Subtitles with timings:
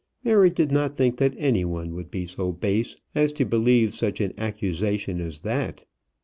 [0.23, 4.19] Mary did not think that any one would be so base as to believe such
[4.19, 5.85] an accusation as that.